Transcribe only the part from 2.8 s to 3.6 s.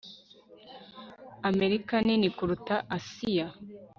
asia